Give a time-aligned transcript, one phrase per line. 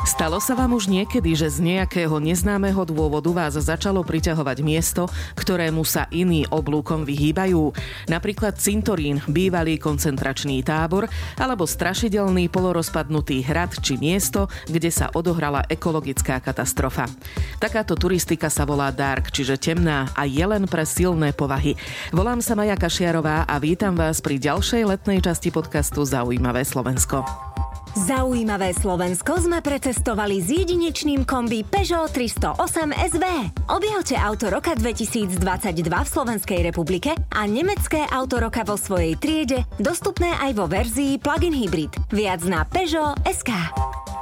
[0.00, 5.04] Stalo sa vám už niekedy, že z nejakého neznámeho dôvodu vás začalo priťahovať miesto,
[5.36, 7.72] ktorému sa iní oblúkom vyhýbajú?
[8.08, 11.04] Napríklad cintorín, bývalý koncentračný tábor
[11.36, 17.04] alebo strašidelný polorozpadnutý hrad či miesto, kde sa odohrala ekologická katastrofa.
[17.60, 21.76] Takáto turistika sa volá dark, čiže temná a je len pre silné povahy.
[22.12, 27.49] Volám sa Maja Kašiarová a vítam vás pri ďalšej letnej časti podcastu Zaujímavé Slovensko.
[27.90, 33.24] Zaujímavé Slovensko sme precestovali s jedinečným kombi Peugeot 308 SV.
[33.66, 35.42] Objavte auto roka 2022
[35.90, 41.50] v Slovenskej republike a nemecké auto roka vo svojej triede, dostupné aj vo verzii plug-in
[41.50, 41.90] hybrid.
[42.14, 43.50] Viac na Peugeot SK.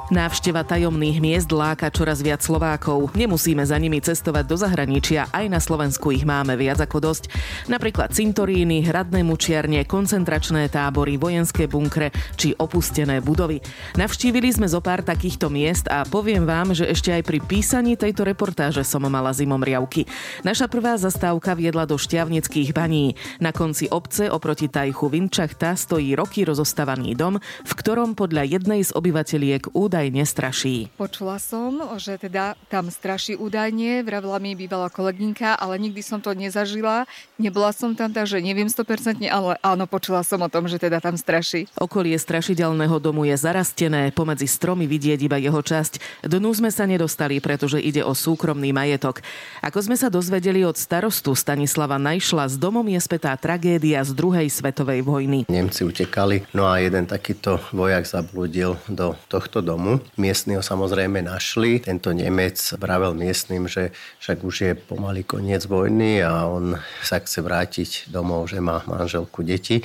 [0.08, 3.12] Návšteva tajomných miest láka čoraz viac Slovákov.
[3.12, 7.28] Nemusíme za nimi cestovať do zahraničia, aj na Slovensku ich máme viac ako dosť.
[7.68, 12.08] Napríklad cintoríny, hradné mučiarne, koncentračné tábory, vojenské bunkre
[12.40, 13.60] či opustené budovy.
[14.00, 18.24] Navštívili sme zo pár takýchto miest a poviem vám, že ešte aj pri písaní tejto
[18.24, 20.08] reportáže som mala zimom riavky.
[20.40, 23.12] Naša prvá zastávka viedla do šťavnických baní.
[23.44, 28.96] Na konci obce oproti tajchu Vinčachta stojí roky rozostávaný dom, v ktorom podľa jednej z
[28.96, 30.94] obyvateľiek údaj údajne straší.
[30.94, 36.30] Počula som, že teda tam straší údajne, vravila mi bývalá kolegynka, ale nikdy som to
[36.38, 37.02] nezažila.
[37.34, 41.18] Nebola som tam, takže neviem 100%, ale áno, počula som o tom, že teda tam
[41.18, 41.66] straší.
[41.82, 46.22] Okolie strašidelného domu je zarastené, pomedzi stromy vidieť iba jeho časť.
[46.30, 49.26] Dnu sme sa nedostali, pretože ide o súkromný majetok.
[49.66, 54.46] Ako sme sa dozvedeli od starostu Stanislava Najšla, s domom je spätá tragédia z druhej
[54.46, 55.50] svetovej vojny.
[55.50, 60.04] Nemci utekali, no a jeden takýto vojak zabludil do tohto domu domu.
[60.20, 61.80] Miestni ho samozrejme našli.
[61.80, 67.40] Tento Nemec vravel miestnym, že však už je pomaly koniec vojny a on sa chce
[67.40, 69.80] vrátiť domov, že má manželku, deti.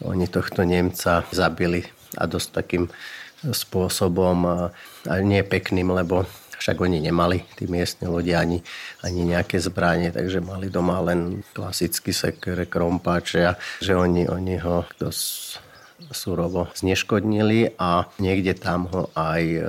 [0.00, 1.84] Oni tohto Nemca zabili
[2.16, 2.84] a dosť takým
[3.44, 6.24] spôsobom a nie pekným, lebo
[6.56, 8.62] však oni nemali, tí miestni ľudia, ani,
[9.02, 14.86] ani nejaké zbranie, takže mali doma len klasický sekere, krompáče a že oni, oni ho
[14.94, 15.71] dosť
[16.10, 19.60] surovo zneškodnili a niekde tam ho aj e,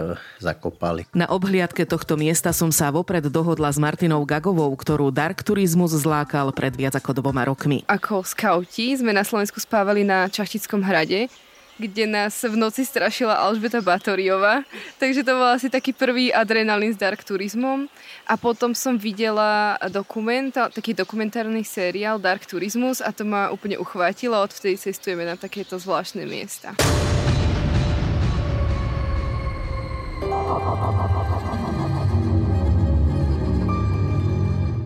[0.41, 1.05] zakopali.
[1.13, 6.49] Na obhliadke tohto miesta som sa vopred dohodla s Martinou Gagovou, ktorú Dark Turizmus zlákal
[6.55, 7.85] pred viac ako dvoma rokmi.
[7.85, 11.29] Ako skauti sme na Slovensku spávali na Čachtickom hrade
[11.83, 14.63] kde nás v noci strašila Alžbeta Batoriová.
[14.95, 17.91] Takže to bol asi taký prvý adrenalín s dark turizmom.
[18.23, 24.39] A potom som videla dokument, taký dokumentárny seriál Dark Turismus a to ma úplne uchvátilo.
[24.39, 26.71] Odvtedy cestujeme na takéto zvláštne miesta.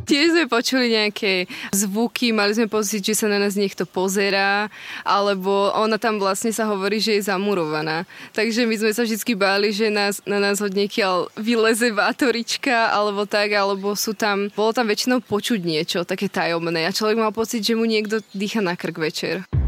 [0.07, 4.71] Tiež sme počuli nejaké zvuky, mali sme pocit, že sa na nás niekto pozerá,
[5.03, 8.07] alebo ona tam vlastne sa hovorí, že je zamurovaná.
[8.31, 13.27] Takže my sme sa vždy báli, že nás, na nás od niekiaľ vyleze vátorička, alebo
[13.27, 17.67] tak, alebo sú tam, bolo tam väčšinou počuť niečo také tajomné a človek mal pocit,
[17.67, 19.66] že mu niekto dýcha na krk večer.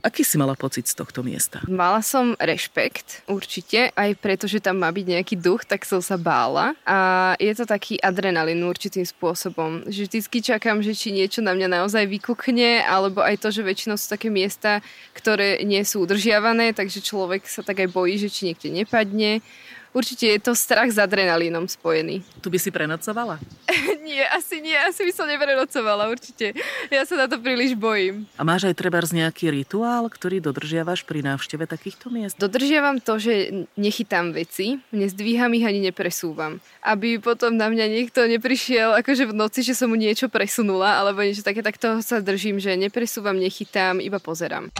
[0.00, 1.60] Aký si mala pocit z tohto miesta?
[1.68, 6.16] Mala som rešpekt, určite, aj preto, že tam má byť nejaký duch, tak som sa
[6.16, 6.72] bála.
[6.88, 9.84] A je to taký adrenalín určitým spôsobom.
[9.84, 14.00] Že vždycky čakám, že či niečo na mňa naozaj vykukne, alebo aj to, že väčšinou
[14.00, 14.80] sú také miesta,
[15.12, 19.44] ktoré nie sú udržiavané, takže človek sa tak aj bojí, že či niekde nepadne
[19.92, 22.22] určite je to strach s adrenalínom spojený.
[22.40, 23.38] Tu by si prenocovala?
[24.08, 26.56] nie, asi nie, asi by som neprenocovala, určite.
[26.90, 28.26] Ja sa na to príliš bojím.
[28.34, 32.38] A máš aj treba nejaký rituál, ktorý dodržiavaš pri návšteve takýchto miest?
[32.38, 36.62] Dodržiavam to, že nechytám veci, nezdvíham ich ani nepresúvam.
[36.84, 41.24] Aby potom na mňa niekto neprišiel akože v noci, že som mu niečo presunula, alebo
[41.24, 44.70] niečo také, tak toho sa držím, že nepresúvam, nechytám, iba pozerám.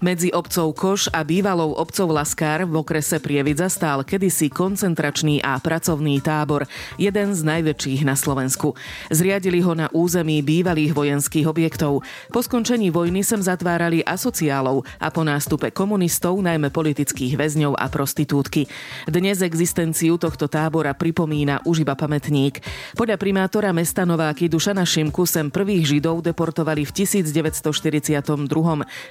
[0.00, 6.24] Medzi obcov Koš a bývalou obcov Laskár v okrese Prievidza stál kedysi koncentračný a pracovný
[6.24, 6.64] tábor,
[6.96, 8.72] jeden z najväčších na Slovensku.
[9.12, 12.00] Zriadili ho na území bývalých vojenských objektov.
[12.32, 18.72] Po skončení vojny sem zatvárali asociálov a po nástupe komunistov najmä politických väzňov a prostitútky.
[19.04, 22.64] Dnes existenciu tohto tábora pripomína už iba pamätník.
[22.96, 28.32] Podľa primátora mesta Nováky Dušana Šimku sem prvých Židov deportovali v 1942.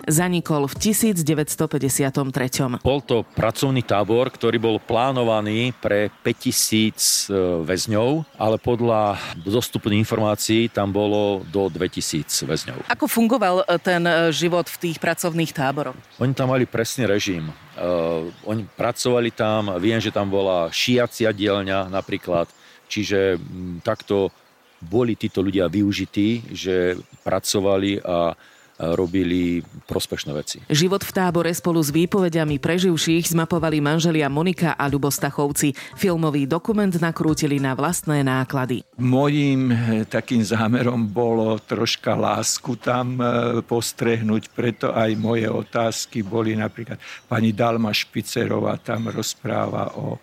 [0.10, 2.80] Zanikol v 1953.
[2.80, 7.36] Bol to pracovný tábor, ktorý bol plánovaný pre 5000 e,
[7.68, 12.88] väzňov, ale podľa dostupných informácií tam bolo do 2000 väzňov.
[12.88, 16.00] Ako fungoval e, ten e, život v tých pracovných táboroch?
[16.24, 17.52] Oni tam mali presný režim.
[17.80, 22.52] Uh, oni pracovali tam, viem, že tam bola šiacia dielňa napríklad,
[22.92, 24.36] čiže m, takto
[24.84, 28.36] boli títo ľudia využití, že pracovali a
[28.80, 30.58] robili prospešné veci.
[30.72, 35.76] Život v tábore spolu s výpovediami preživších zmapovali manželia Monika a Ľubostachovci.
[36.00, 38.88] Filmový dokument nakrútili na vlastné náklady.
[38.96, 39.78] Mojím eh,
[40.08, 46.98] takým zámerom bolo troška lásku tam eh, postrehnúť, preto aj moje otázky boli napríklad
[47.28, 50.16] pani Dalma Špicerová tam rozpráva o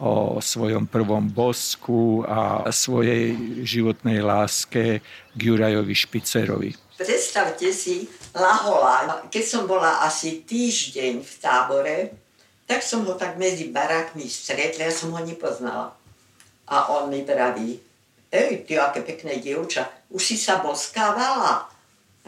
[0.00, 5.04] o svojom prvom bosku a svojej životnej láske
[5.36, 6.72] k Jurajovi Špicerovi.
[6.96, 9.28] Predstavte si Lahola.
[9.28, 11.96] Keď som bola asi týždeň v tábore,
[12.64, 15.96] tak som ho tak medzi barákmi stretla, ja som ho nepoznala.
[16.70, 17.82] A on mi praví,
[18.30, 21.66] ej, ty aké pekné dievča, už si sa boskávala?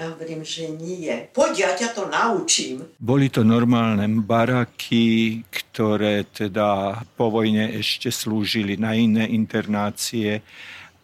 [0.02, 1.30] Ja hovorím, že nie.
[1.30, 2.82] Poď, ja ťa to naučím.
[2.98, 10.42] Boli to normálne baraky, ktoré teda po vojne ešte slúžili na iné internácie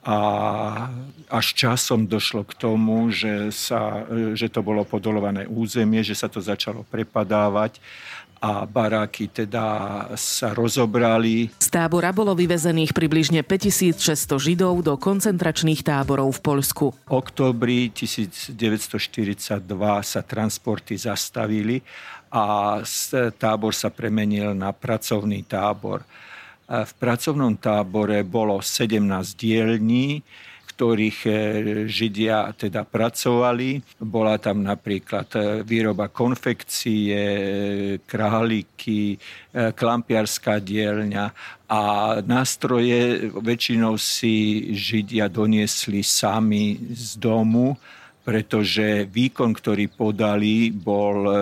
[0.02, 0.18] a
[1.30, 4.02] až časom došlo k tomu, že, sa,
[4.34, 7.78] že to bolo podolované územie, že sa to začalo prepadávať
[8.38, 9.66] a baráky teda
[10.14, 11.50] sa rozobrali.
[11.58, 16.86] Z tábora bolo vyvezených približne 5600 Židov do koncentračných táborov v Poľsku.
[16.94, 18.54] V oktobri 1942
[20.06, 21.82] sa transporty zastavili
[22.30, 22.78] a
[23.34, 26.06] tábor sa premenil na pracovný tábor.
[26.68, 29.00] V pracovnom tábore bolo 17
[29.34, 30.20] dielní,
[30.78, 31.30] ktorých e,
[31.90, 33.98] Židia teda pracovali.
[33.98, 37.18] Bola tam napríklad e, výroba konfekcie,
[38.06, 39.18] králiky,
[39.50, 41.34] e, klampiarská dielňa
[41.66, 41.82] a
[42.22, 47.74] nástroje väčšinou si Židia doniesli sami z domu
[48.26, 51.36] pretože výkon, ktorý podali, bol e,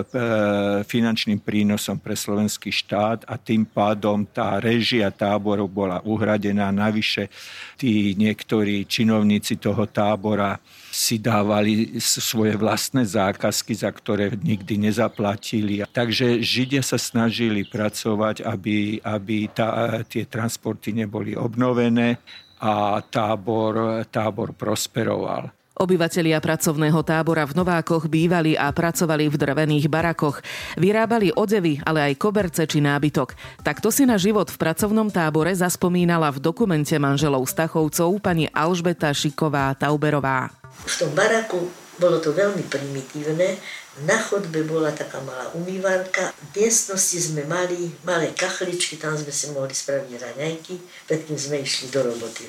[0.87, 6.71] finančným prínosom pre slovenský štát a tým pádom tá režia táboru bola uhradená.
[6.71, 7.27] Navyše
[7.75, 10.63] tí niektorí činovníci toho tábora
[10.95, 15.83] si dávali svoje vlastné zákazky, za ktoré nikdy nezaplatili.
[15.91, 22.17] Takže Židia sa snažili pracovať, aby, aby tá, tie transporty neboli obnovené
[22.63, 25.56] a tábor, tábor prosperoval.
[25.77, 30.41] Obyvatelia pracovného tábora v Novákoch bývali a pracovali v drevených barakoch.
[30.81, 33.37] Vyrábali odevy, ale aj koberce či nábytok.
[33.61, 40.49] Takto si na život v pracovnom tábore zaspomínala v dokumente manželov Stachovcov pani Alžbeta Šiková-Tauberová.
[40.89, 41.69] V tom baraku
[42.01, 43.61] bolo to veľmi primitívne.
[44.09, 46.33] Na chodbe bola taká malá umývanka.
[46.57, 50.75] V miestnosti sme mali malé kachličky, tam sme si mohli spraviť raňajky,
[51.05, 52.49] predtým sme išli do roboty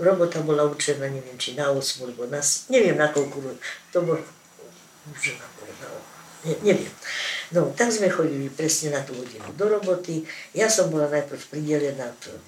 [0.00, 2.40] robota bola určená, neviem, či na 8 alebo na
[2.72, 3.56] neviem na koľko,
[3.92, 4.22] to bolo
[5.12, 5.46] už na
[6.44, 6.94] ne, neviem.
[7.52, 10.24] No, tak sme chodili presne na tú hodinu do roboty.
[10.56, 12.40] Ja som bola najprv pridelená v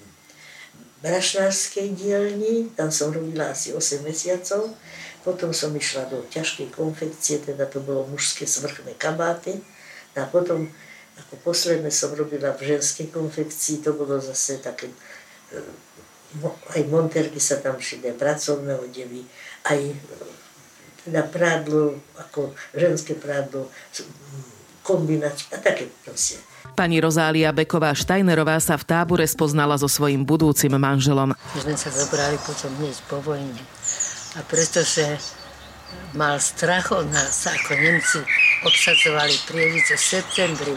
[1.05, 4.73] brašnárskej dielni, tam som robila asi 8 mesiacov.
[5.21, 9.61] Potom som išla do ťažkej konfekcie, teda to bolo mužské svrchné kabáty.
[10.17, 10.69] A potom
[11.15, 14.89] ako posledné som robila v ženskej konfekcii, to bolo zase také
[16.75, 19.23] aj monterky sa tam šili, pracovné odevy,
[19.67, 19.79] aj
[21.05, 23.69] teda prádlo, ako ženské prádlo,
[24.81, 26.41] kombinač a také proste.
[26.75, 31.31] Pani Rozália Beková Štajnerová sa v tábore spoznala so svojím budúcim manželom.
[31.31, 33.61] My sme sa zobrali potom hneď po vojne.
[34.35, 35.05] A pretože
[36.17, 38.19] mal strach od nás, ako Nemci
[38.65, 40.75] obsadzovali prievice v septembri,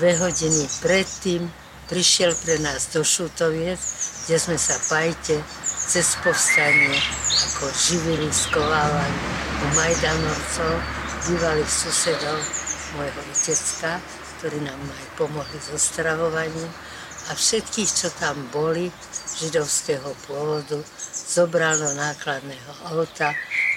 [0.00, 1.46] dve hodiny predtým
[1.86, 3.78] prišiel pre nás do Šutoviec
[4.24, 6.94] kde sme sa pajte cez povstanie
[7.50, 9.18] ako živili, skovávali
[9.60, 10.72] u Majdanovcov,
[11.26, 12.38] bývalých susedov
[12.96, 14.00] môjho otecka,
[14.38, 16.70] ktorí nám aj pomohli so stravovaním
[17.28, 18.88] a všetkých, čo tam boli,
[19.38, 20.80] židovského pôvodu,
[21.12, 23.30] zobral do nákladného auta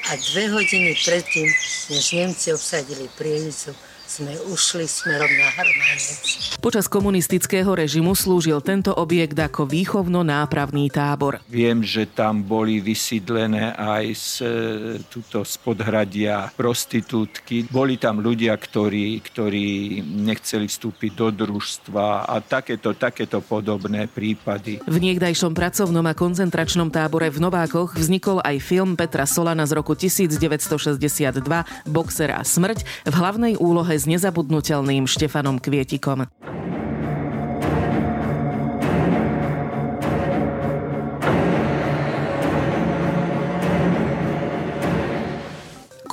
[0.09, 1.47] a dve hodiny predtým,
[1.91, 3.75] než Nemci obsadili prienicu,
[4.13, 6.05] sme ušli smerom na Harmanec.
[6.61, 11.41] Počas komunistického režimu slúžil tento objekt ako výchovno-nápravný tábor.
[11.49, 14.49] Viem, že tam boli vysídlené aj z, e,
[15.09, 17.65] tuto z podhradia prostitútky.
[17.65, 24.77] Boli tam ľudia, ktorí, ktorí nechceli vstúpiť do družstva a takéto, takéto podobné prípady.
[24.85, 29.97] V niekdajšom pracovnom a koncentračnom tábore v Novákoch vznikol aj film Petra Solana z roku
[29.97, 31.41] 1962
[31.89, 36.27] Boxer a smrť v hlavnej úlohe s nezabudnutelným Štefanom Kvietikom.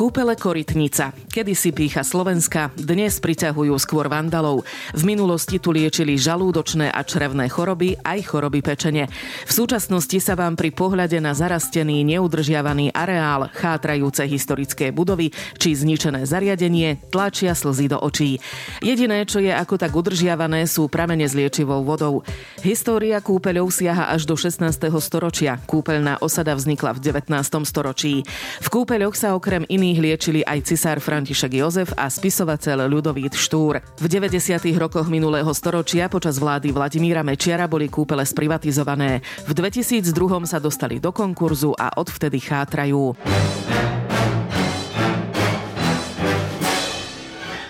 [0.01, 1.13] Kúpele Korytnica.
[1.13, 4.65] Kedy si pícha Slovenska, dnes priťahujú skôr vandalov.
[4.97, 9.13] V minulosti tu liečili žalúdočné a črevné choroby, aj choroby pečene.
[9.45, 16.25] V súčasnosti sa vám pri pohľade na zarastený, neudržiavaný areál, chátrajúce historické budovy či zničené
[16.25, 18.41] zariadenie tlačia slzy do očí.
[18.81, 22.25] Jediné, čo je ako tak udržiavané, sú pramene s liečivou vodou.
[22.65, 24.65] História kúpeľov siaha až do 16.
[24.97, 25.61] storočia.
[25.69, 27.37] Kúpeľná osada vznikla v 19.
[27.69, 28.25] storočí.
[28.65, 33.83] V kúpeľoch sa okrem iných iných liečili aj cisár František Jozef a spisovateľ Ľudovít Štúr.
[33.99, 34.39] V 90.
[34.79, 39.19] rokoch minulého storočia počas vlády Vladimíra Mečiara boli kúpele sprivatizované.
[39.43, 40.15] V 2002
[40.47, 43.19] sa dostali do konkurzu a odvtedy chátrajú.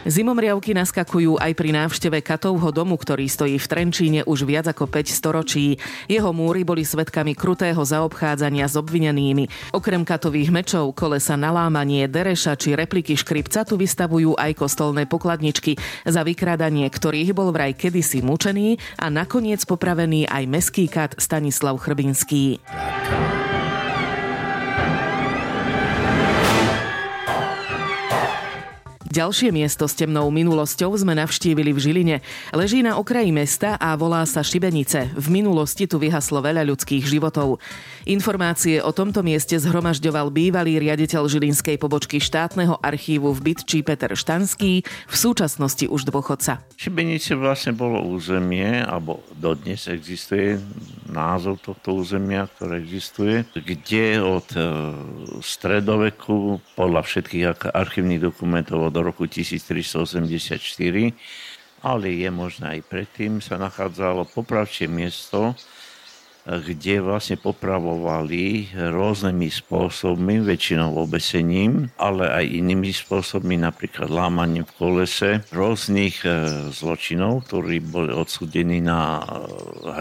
[0.08, 5.12] Zimomriavky naskakujú aj pri návšteve Katovho domu, ktorý stojí v Trenčíne už viac ako 5
[5.12, 5.76] storočí.
[6.08, 9.76] Jeho múry boli svetkami krutého zaobchádzania s obvinenými.
[9.76, 15.76] Okrem katových mečov, kolesa nalámanie, dereša či repliky škripca tu vystavujú aj kostolné pokladničky,
[16.08, 22.56] za vykrádanie ktorých bol vraj kedysi mučený a nakoniec popravený aj meský kat Stanislav Chrbinský.
[29.10, 32.16] Ďalšie miesto s temnou minulosťou sme navštívili v Žiline.
[32.54, 35.10] Leží na okraji mesta a volá sa Šibenice.
[35.18, 37.58] V minulosti tu vyhaslo veľa ľudských životov.
[38.06, 44.86] Informácie o tomto mieste zhromažďoval bývalý riaditeľ Žilinskej pobočky štátneho archívu v Bytčí Peter Štanský,
[44.86, 46.62] v súčasnosti už dôchodca.
[46.78, 50.62] Šibenice vlastne bolo územie, alebo dodnes existuje
[51.10, 54.62] názov tohto územia, ktoré existuje, kde od e,
[55.42, 60.60] stredoveku podľa všetkých archívnych dokumentov od roku 1384,
[61.80, 65.56] ale je možné aj predtým, sa nachádzalo popravčie miesto,
[66.48, 75.44] kde vlastne popravovali rôznymi spôsobmi, väčšinou obesením, ale aj inými spôsobmi, napríklad lámaním v kolese
[75.52, 76.28] rôznych e,
[76.72, 79.24] zločinov, ktorí boli odsúdení na e,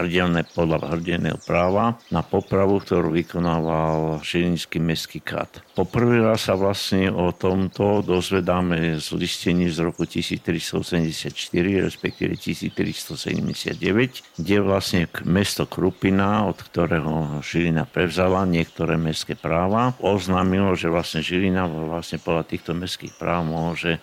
[0.00, 5.60] hrdelné, podľa hrdelného práva, na popravu, ktorú vykonával Žilinský mestský kat.
[5.76, 11.36] Poprvý raz sa vlastne o tomto dozvedáme z listení z roku 1384,
[11.84, 20.92] respektíve 1379, kde vlastne mesto Krupina od ktorého Žilina prevzala niektoré mestské práva, oznámilo, že
[20.92, 24.00] vlastne Žilina vlastne podľa týchto mestských práv môže e,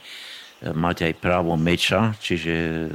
[0.69, 2.87] mať aj právo meča, čiže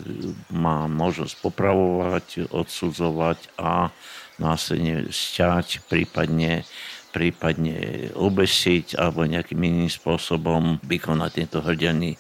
[0.53, 3.89] má možnosť popravovať, odsudzovať a
[4.37, 6.69] následne sťať, prípadne
[7.13, 12.17] prípadne obesiť alebo nejakým iným spôsobom vykonať tento hrdený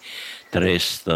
[0.52, 1.08] trest.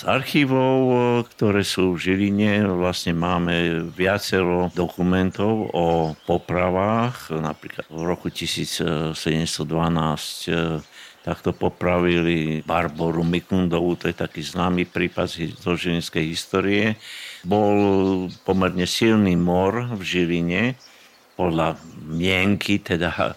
[0.00, 0.96] Z archívov, e,
[1.28, 7.36] ktoré sú v Žiline, vlastne máme viacero dokumentov o popravách.
[7.36, 10.80] Napríklad v roku 1712 e,
[11.20, 15.28] takto popravili Barboru Mikundovú, to je taký známy prípad
[15.60, 16.96] zo žilinskej histórie.
[17.44, 20.80] Bol pomerne silný mor v Žiline,
[21.40, 23.32] podľa mienky teda e,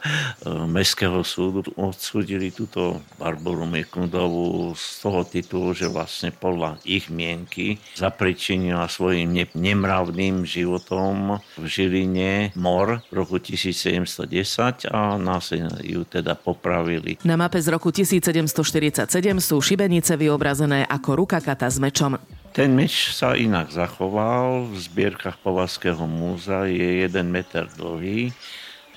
[0.68, 8.92] Mestského súdu odsúdili túto Barboru Mikundovú z toho titulu, že vlastne podľa ich mienky zapričinila
[8.92, 17.24] svojim nemravným životom v Žiline mor v roku 1710 a následne ju teda popravili.
[17.24, 19.08] Na mape z roku 1747
[19.40, 22.43] sú šibenice vyobrazené ako ruka kata s mečom.
[22.54, 24.70] Ten meč sa inak zachoval.
[24.70, 28.30] V zbierkach Povazského múza je 1 meter dlhý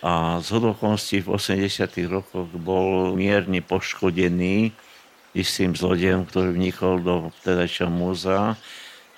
[0.04, 1.88] a z hodokonstí v 80.
[2.12, 4.76] rokoch bol mierne poškodený
[5.32, 8.60] istým zlodejom, ktorý vnikol do vtedajšieho múzea,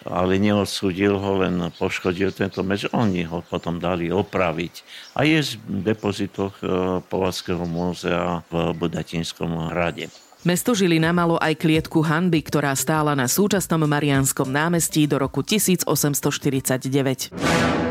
[0.07, 2.87] ale neodsúdil ho, len poškodil tento meč.
[2.95, 4.87] Oni ho potom dali opraviť.
[5.19, 10.28] A je v depozitoch eh, Povazského múzea v Budatinskom hrade.
[10.49, 17.88] Mesto Žilina malo aj klietku hanby, ktorá stála na súčasnom Marianskom námestí do roku 1849.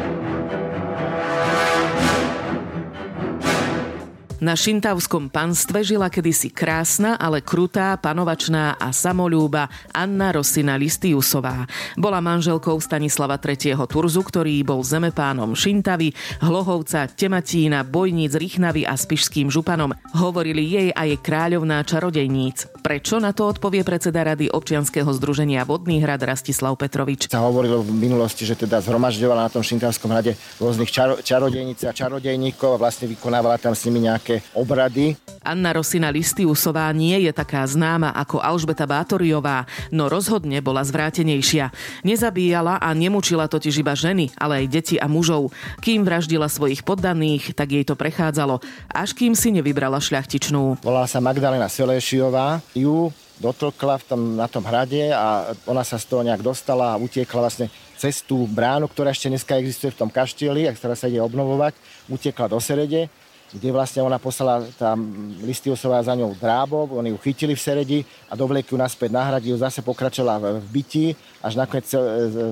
[4.37, 11.65] Na šintavskom panstve žila kedysi krásna, ale krutá, panovačná a samolúba Anna Rosina Listiusová.
[11.97, 13.73] Bola manželkou Stanislava III.
[13.89, 16.13] Turzu, ktorý bol zemepánom Šintavy,
[16.45, 19.97] Hlohovca, Tematína, Bojníc, Rychnavy a Spišským županom.
[20.13, 22.69] Hovorili jej aj kráľovná čarodejníc.
[22.85, 27.33] Prečo na to odpovie predseda rady občianskeho združenia Vodný hrad Rastislav Petrovič.
[27.33, 31.91] Sa hovorilo v minulosti, že teda zhromažďovala na tom Šintavskom hrade rôznych čaro, čarodejníc a
[31.91, 35.15] čarodejníkov a vlastne vykonávala tam s nimi nejaké nejaké obrady.
[35.47, 39.63] Anna Rosina Listiusová nie je taká známa ako Alžbeta Bátoriová,
[39.95, 41.71] no rozhodne bola zvrátenejšia.
[42.03, 45.55] Nezabíjala a nemučila totiž iba ženy, ale aj deti a mužov.
[45.79, 48.59] Kým vraždila svojich poddaných, tak jej to prechádzalo,
[48.91, 50.83] až kým si nevybrala šľachtičnú.
[50.83, 52.59] Volá sa Magdalena Selešiová.
[52.75, 53.07] Ju
[53.39, 57.47] dotlkla v tom, na tom hrade a ona sa z toho nejak dostala a utiekla
[57.47, 61.21] vlastne cez tú bránu, ktorá ešte dneska existuje v tom kaštieli, a ktorá sa ide
[61.21, 61.77] obnovovať,
[62.09, 63.07] utiekla do Serede
[63.53, 64.91] kde vlastne ona poslala tá
[65.39, 69.43] Listiusová za ňou drábov, oni ju chytili v Seredi a dovliekli ju naspäť na hrad,
[69.55, 71.05] zase pokračovala v byti,
[71.39, 71.99] až nakoniec e,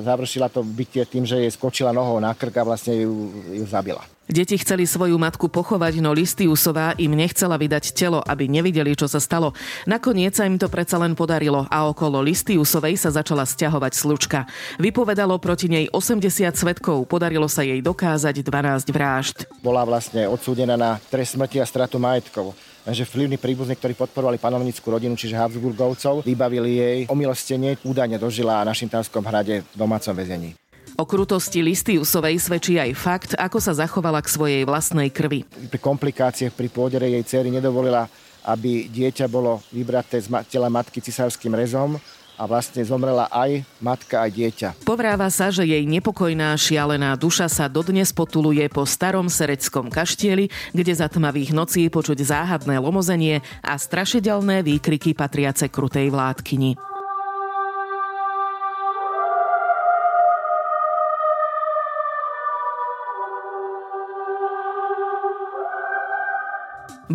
[0.07, 4.14] završila to bytie tým, že jej skočila nohou na krk a vlastne ju, ju zabila.
[4.25, 9.21] Deti chceli svoju matku pochovať, no Listiusová im nechcela vydať telo, aby nevideli, čo sa
[9.21, 9.53] stalo.
[9.85, 14.49] Nakoniec sa im to predsa len podarilo a okolo Listiusovej sa začala stiahovať slučka.
[14.81, 19.45] Vypovedalo proti nej 80 svetkov, podarilo sa jej dokázať 12 vražd.
[19.61, 24.93] Bola vlastne odsúdená na trest smrti a stratu majetkov že vplyvní príbuzní, ktorí podporovali panovnickú
[24.93, 30.53] rodinu, čiže Habsburgovcov, vybavili jej omilostenie, údajne dožila na Šintánskom hrade v domácom väzení.
[30.95, 35.43] O krutosti Listiusovej svedčí aj fakt, ako sa zachovala k svojej vlastnej krvi.
[35.67, 38.07] Pri komplikáciách pri pôdere jej cery nedovolila,
[38.45, 41.97] aby dieťa bolo vybraté z tela matky cisárským rezom
[42.35, 44.69] a vlastne zomrela aj matka, aj dieťa.
[44.83, 50.93] Povráva sa, že jej nepokojná šialená duša sa dodnes potuluje po starom sereckom kaštieli, kde
[50.93, 56.94] za tmavých nocí počuť záhadné lomozenie a strašidelné výkriky patriace krutej vládkyni.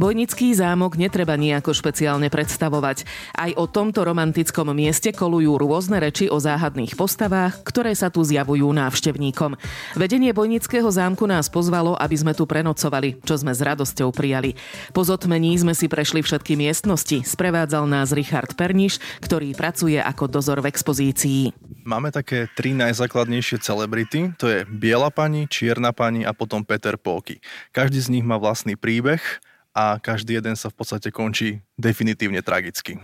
[0.00, 3.04] Bojnický zámok netreba nejako špeciálne predstavovať.
[3.36, 8.64] Aj o tomto romantickom mieste kolujú rôzne reči o záhadných postavách, ktoré sa tu zjavujú
[8.64, 9.60] návštevníkom.
[10.00, 14.56] Vedenie Bojnického zámku nás pozvalo, aby sme tu prenocovali, čo sme s radosťou prijali.
[14.96, 17.20] Po zotmení sme si prešli všetky miestnosti.
[17.20, 21.52] Sprevádzal nás Richard Perniš, ktorý pracuje ako dozor v expozícii.
[21.84, 27.44] Máme také tri najzákladnejšie celebrity, to je Biela pani, Čierna pani a potom Peter Póky.
[27.76, 29.20] Každý z nich má vlastný príbeh
[29.80, 33.00] a každý jeden sa v podstate končí definitívne tragicky.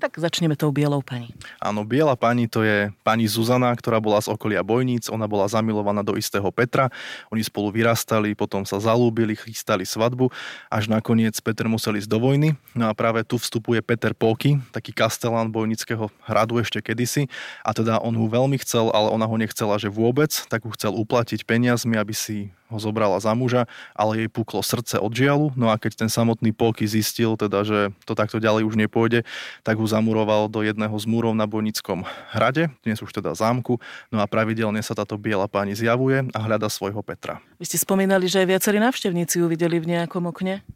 [0.00, 1.36] Tak začneme tou bielou pani.
[1.60, 5.12] Áno, biela pani to je pani Zuzana, ktorá bola z okolia Bojníc.
[5.12, 6.88] Ona bola zamilovaná do istého Petra.
[7.28, 10.32] Oni spolu vyrastali, potom sa zalúbili, chystali svadbu,
[10.72, 12.56] až nakoniec Peter musel ísť do vojny.
[12.72, 17.28] No a práve tu vstupuje Peter Póky, taký kastelán Bojnického hradu ešte kedysi.
[17.60, 20.96] A teda on ho veľmi chcel, ale ona ho nechcela, že vôbec, tak ho chcel
[20.96, 25.54] uplatiť peniazmi, aby si ho zobrala za muža, ale jej puklo srdce od žialu.
[25.54, 29.22] No a keď ten samotný Polky zistil, teda, že to takto ďalej už nepôjde,
[29.62, 32.02] tak ho zamuroval do jedného z múrov na Bojnickom
[32.34, 33.78] hrade, dnes už teda zámku.
[34.10, 37.38] No a pravidelne sa táto biela pani zjavuje a hľada svojho Petra.
[37.62, 40.66] Vy ste spomínali, že aj viacerí návštevníci ju videli v nejakom okne?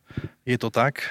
[0.46, 1.06] Je to tak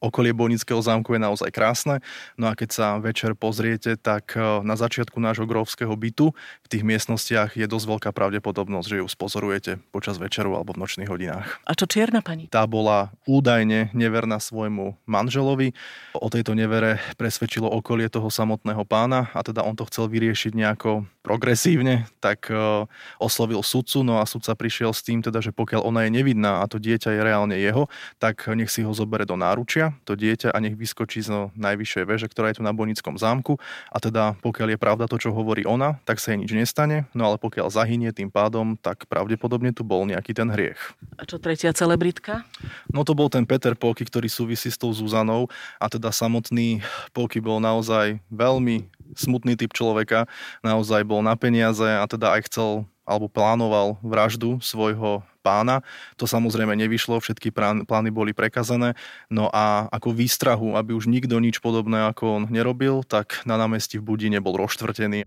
[0.00, 2.04] okolie Bojnického zámku je naozaj krásne.
[2.36, 6.84] No a keď sa večer pozriete, tak e, na začiatku nášho grovského bytu v tých
[6.84, 11.48] miestnostiach je dosť veľká pravdepodobnosť, že ju spozorujete počas večeru alebo v nočných hodinách.
[11.64, 12.48] A čo čierna pani?
[12.52, 15.72] Tá bola údajne neverná svojmu manželovi.
[16.16, 21.08] O tejto nevere presvedčilo okolie toho samotného pána a teda on to chcel vyriešiť nejako
[21.24, 22.86] progresívne, tak e,
[23.18, 26.68] oslovil sudcu, no a sudca prišiel s tým teda, že pokiaľ ona je nevidná a
[26.70, 27.90] to dieťa je reálne jeho,
[28.22, 32.26] tak nech si ho zobere do náručia to dieťa a nech vyskočí z najvyššej veže,
[32.30, 33.58] ktorá je tu na Bonickom zámku
[33.90, 37.26] a teda pokiaľ je pravda to, čo hovorí ona, tak sa jej nič nestane, no
[37.28, 40.78] ale pokiaľ zahynie tým pádom, tak pravdepodobne tu bol nejaký ten hriech.
[41.18, 42.46] A čo tretia celebritka?
[42.90, 45.50] No to bol ten Peter Polky, ktorý súvisí s tou Zuzanou
[45.82, 46.80] a teda samotný
[47.12, 50.26] Polky bol naozaj veľmi smutný typ človeka,
[50.60, 52.70] naozaj bol na peniaze a teda aj chcel
[53.06, 55.86] alebo plánoval vraždu svojho pána.
[56.18, 57.54] To samozrejme nevyšlo, všetky
[57.86, 58.98] plány boli prekazané.
[59.30, 64.02] No a ako výstrahu, aby už nikto nič podobné ako on nerobil, tak na námestí
[64.02, 65.22] v Budi nebol roštvrtený.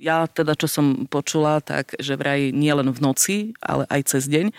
[0.00, 4.26] Ja teda, čo som počula, tak že vraj nie len v noci, ale aj cez
[4.26, 4.54] deň e,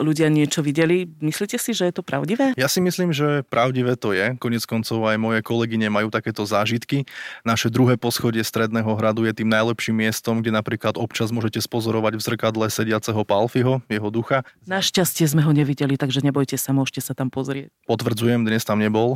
[0.00, 1.06] ľudia niečo videli.
[1.20, 2.56] Myslíte si, že je to pravdivé?
[2.56, 4.34] Ja si myslím, že pravdivé to je.
[4.40, 7.04] Konec koncov aj moje kolegyne majú takéto zážitky.
[7.44, 12.22] Naše druhé poschodie Stredného hradu je tým najlepším miestom, kde napríklad občas môžete spozorovať v
[12.24, 14.42] zrkadle sediaceho Palfiho, jeho ducha.
[14.64, 17.68] Našťastie sme ho nevideli, takže nebojte sa, môžete sa tam pozrieť.
[17.84, 19.14] Potvrdzujem, dnes tam nebol.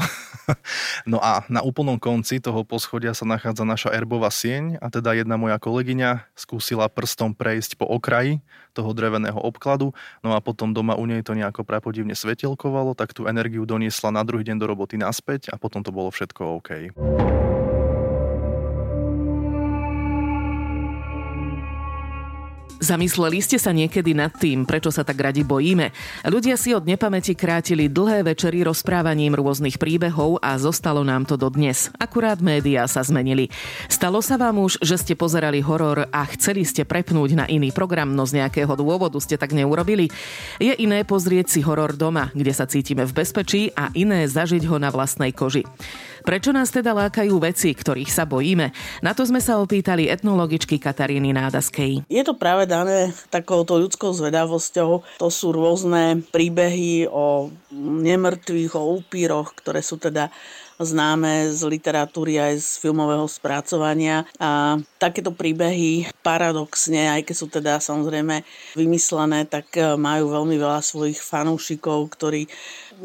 [1.10, 5.40] no a na úplnom konci toho poschodia sa nachádza naša erbová sieň a teda jedna
[5.40, 8.42] moja moja kolegyňa skúsila prstom prejsť po okraji
[8.74, 13.30] toho dreveného obkladu, no a potom doma u nej to nejako prapodivne svetelkovalo, tak tú
[13.30, 16.70] energiu doniesla na druhý deň do roboty naspäť a potom to bolo všetko OK.
[22.84, 25.88] Zamysleli ste sa niekedy nad tým, prečo sa tak radi bojíme?
[26.28, 31.88] Ľudia si od nepamäti krátili dlhé večery rozprávaním rôznych príbehov a zostalo nám to dodnes.
[31.96, 33.48] Akurát médiá sa zmenili.
[33.88, 38.12] Stalo sa vám už, že ste pozerali horor a chceli ste prepnúť na iný program,
[38.12, 40.12] no z nejakého dôvodu ste tak neurobili?
[40.60, 44.76] Je iné pozrieť si horor doma, kde sa cítime v bezpečí a iné zažiť ho
[44.76, 45.64] na vlastnej koži.
[46.24, 48.72] Prečo nás teda lákajú veci, ktorých sa bojíme?
[49.04, 52.08] Na to sme sa opýtali etnologičky Kataríny Nádaskej.
[52.08, 55.20] Je to práve dané takouto ľudskou zvedavosťou.
[55.20, 60.32] To sú rôzne príbehy o nemrtvých, o upíroch, ktoré sú teda
[60.78, 64.26] známe z literatúry aj z filmového spracovania.
[64.42, 68.42] A takéto príbehy paradoxne, aj keď sú teda samozrejme
[68.74, 72.50] vymyslené, tak majú veľmi veľa svojich fanúšikov, ktorí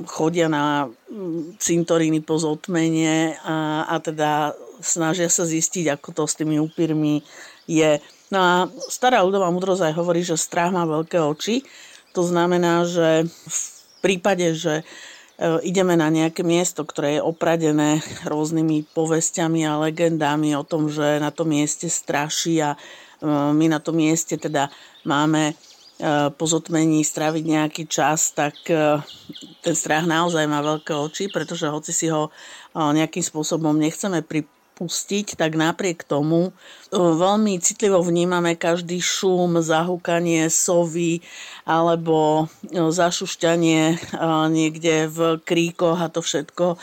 [0.06, 6.38] chodia na mm, cintoríny po zotmenie a, a teda snažia sa zistiť, ako to s
[6.40, 7.26] tými upírmi
[7.68, 8.00] je.
[8.30, 8.54] No a
[8.88, 11.66] stará ľudová múdrosť aj hovorí, že strach má veľké oči.
[12.14, 13.60] To znamená, že v
[14.02, 14.84] prípade, že e,
[15.64, 21.32] ideme na nejaké miesto, ktoré je opradené rôznymi povestiami a legendami o tom, že na
[21.32, 22.78] tom mieste straší a e,
[23.56, 24.68] my na tom mieste teda
[25.08, 25.56] máme
[26.00, 29.04] E, po zotmení stráviť nejaký čas, tak e,
[29.60, 32.32] ten strach naozaj má veľké oči, pretože hoci si ho
[32.72, 34.24] e, nejakým spôsobom nechceme
[34.80, 36.56] pripustiť, tak napriek tomu
[36.96, 41.20] veľmi citlivo vnímame každý šum, zahúkanie sovy
[41.68, 44.16] alebo zašušťanie
[44.48, 46.80] niekde v kríkoch a to všetko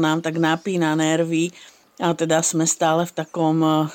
[0.00, 1.52] nám tak napína nervy.
[1.98, 3.90] A teda sme stále v takom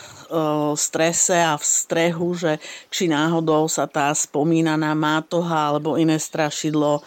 [0.75, 2.59] strese a v strehu, že
[2.91, 6.99] či náhodou sa tá spomínaná mátoha alebo iné strašidlo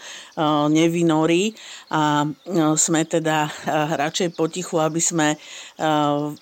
[0.73, 1.53] nevynorí
[1.87, 2.27] a
[2.75, 3.47] sme teda
[3.95, 5.39] radšej potichu, aby sme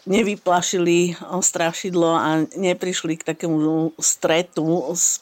[0.09, 4.65] nevyplašili strašidlo a neprišli k takému stretu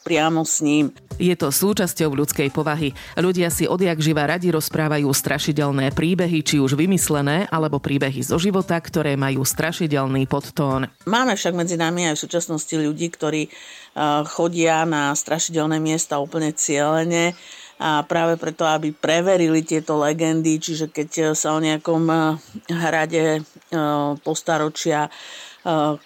[0.07, 0.95] priamo s ním.
[1.19, 2.95] Je to súčasťou ľudskej povahy.
[3.19, 8.79] Ľudia si odjak živa radi rozprávajú strašidelné príbehy, či už vymyslené, alebo príbehy zo života,
[8.79, 10.87] ktoré majú strašidelný podtón.
[11.05, 13.51] Máme však medzi nami aj v súčasnosti ľudí, ktorí
[14.33, 17.37] chodia na strašidelné miesta úplne cieľene
[17.83, 22.21] a práve preto, aby preverili tieto legendy, čiže keď sa o nejakom eh,
[22.71, 23.43] hrade eh,
[24.23, 25.99] postaročia eh,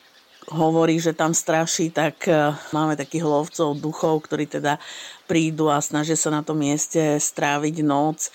[0.46, 2.30] hovorí, že tam straší, tak
[2.70, 4.78] máme takých lovcov duchov, ktorí teda
[5.26, 8.30] prídu a snažia sa na tom mieste stráviť noc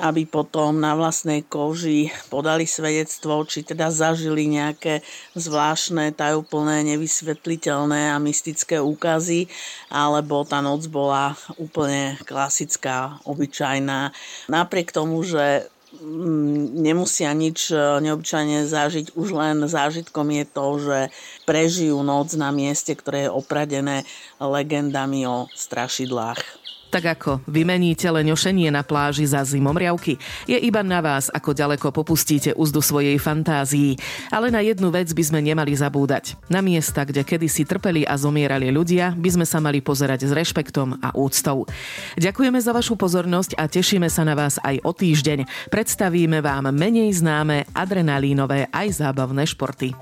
[0.00, 5.00] aby potom na vlastnej koži podali svedectvo, či teda zažili nejaké
[5.32, 9.48] zvláštne, tajúplné, nevysvetliteľné a mystické úkazy,
[9.88, 14.12] alebo tá noc bola úplne klasická, obyčajná.
[14.52, 20.98] Napriek tomu, že mm, nemusia nič e, neobyčajne zažiť, už len zážitkom je to, že
[21.48, 24.04] prežijú noc na mieste, ktoré je opradené
[24.38, 26.66] legendami o strašidlách.
[26.96, 30.16] Tak ako vymeníte leňošenie na pláži za zimomriavky,
[30.48, 34.00] je iba na vás, ako ďaleko popustíte úzdu svojej fantázii.
[34.32, 36.40] Ale na jednu vec by sme nemali zabúdať.
[36.48, 40.96] Na miesta, kde kedysi trpeli a zomierali ľudia, by sme sa mali pozerať s rešpektom
[41.04, 41.68] a úctou.
[42.16, 45.68] Ďakujeme za vašu pozornosť a tešíme sa na vás aj o týždeň.
[45.68, 49.92] Predstavíme vám menej známe adrenalínové aj zábavné športy.